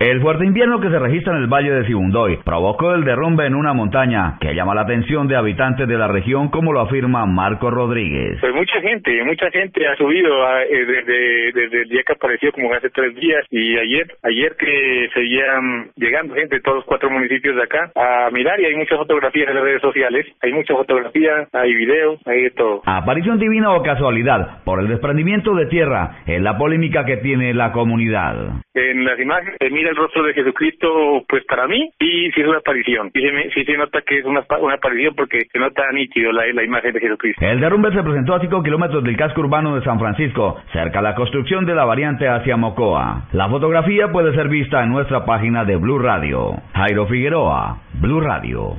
El 0.00 0.22
fuerte 0.22 0.46
invierno 0.46 0.80
que 0.80 0.88
se 0.88 0.98
registra 0.98 1.36
en 1.36 1.42
el 1.42 1.46
valle 1.46 1.72
de 1.72 1.84
Sibundoy 1.84 2.38
provocó 2.42 2.94
el 2.94 3.04
derrumbe 3.04 3.44
en 3.44 3.54
una 3.54 3.74
montaña 3.74 4.38
que 4.40 4.54
llama 4.54 4.74
la 4.74 4.80
atención 4.80 5.28
de 5.28 5.36
habitantes 5.36 5.86
de 5.86 5.98
la 5.98 6.08
región, 6.08 6.48
como 6.48 6.72
lo 6.72 6.80
afirma 6.80 7.26
Marco 7.26 7.70
Rodríguez. 7.70 8.38
Pues 8.40 8.54
mucha 8.54 8.80
gente, 8.80 9.22
mucha 9.24 9.50
gente 9.50 9.86
ha 9.86 9.94
subido 9.96 10.32
eh, 10.62 10.86
desde, 10.86 11.52
desde, 11.52 11.82
el 11.82 11.88
día 11.90 12.00
que 12.06 12.14
apareció, 12.14 12.50
como 12.50 12.72
hace 12.72 12.88
tres 12.88 13.14
días, 13.14 13.44
y 13.50 13.76
ayer, 13.76 14.06
ayer 14.22 14.56
que 14.58 15.10
seguían 15.12 15.90
llegando 15.96 16.34
gente 16.34 16.54
de 16.54 16.62
todos 16.62 16.78
los 16.78 16.86
cuatro 16.86 17.10
municipios 17.10 17.54
de 17.56 17.62
acá 17.62 17.92
a 17.94 18.30
mirar, 18.30 18.58
y 18.58 18.64
hay 18.64 18.76
muchas 18.76 18.96
fotografías 18.96 19.50
en 19.50 19.54
las 19.56 19.64
redes 19.64 19.82
sociales, 19.82 20.24
hay 20.40 20.54
muchas 20.54 20.78
fotografías, 20.78 21.46
hay 21.52 21.74
videos, 21.74 22.18
hay 22.24 22.44
de 22.44 22.50
todo. 22.52 22.80
Aparición 22.86 23.38
divina 23.38 23.74
o 23.74 23.82
casualidad, 23.82 24.64
por 24.64 24.80
el 24.80 24.88
desprendimiento 24.88 25.54
de 25.54 25.66
tierra, 25.66 26.22
es 26.26 26.40
la 26.40 26.56
polémica 26.56 27.04
que 27.04 27.18
tiene 27.18 27.52
la 27.52 27.72
comunidad. 27.72 28.62
En 28.72 29.04
las 29.04 29.20
imágenes 29.20 29.58
mira 29.70 29.89
el 29.90 29.96
rostro 29.96 30.22
de 30.22 30.34
Jesucristo, 30.34 31.24
pues 31.28 31.44
para 31.44 31.66
mí, 31.66 31.90
y 31.98 32.30
sí 32.30 32.40
es 32.40 32.46
una 32.46 32.58
aparición. 32.58 33.10
Sí 33.12 33.20
se, 33.54 33.64
se 33.64 33.76
nota 33.76 34.00
que 34.02 34.18
es 34.18 34.24
una, 34.24 34.44
una 34.60 34.74
aparición 34.74 35.14
porque 35.14 35.40
se 35.52 35.58
nota 35.58 35.82
nítido 35.92 36.32
la, 36.32 36.46
la 36.52 36.64
imagen 36.64 36.92
de 36.92 37.00
Jesucristo. 37.00 37.44
El 37.44 37.60
derrumbe 37.60 37.92
se 37.92 38.02
presentó 38.02 38.34
a 38.34 38.40
5 38.40 38.62
kilómetros 38.62 39.02
del 39.04 39.16
casco 39.16 39.40
urbano 39.40 39.76
de 39.76 39.84
San 39.84 39.98
Francisco, 39.98 40.60
cerca 40.72 41.00
de 41.00 41.08
la 41.08 41.14
construcción 41.14 41.66
de 41.66 41.74
la 41.74 41.84
variante 41.84 42.28
hacia 42.28 42.56
Mocoa. 42.56 43.28
La 43.32 43.48
fotografía 43.48 44.08
puede 44.12 44.34
ser 44.34 44.48
vista 44.48 44.82
en 44.82 44.90
nuestra 44.90 45.24
página 45.24 45.64
de 45.64 45.76
Blue 45.76 45.98
Radio. 45.98 46.54
Jairo 46.74 47.06
Figueroa, 47.06 47.78
Blue 48.00 48.20
Radio. 48.20 48.76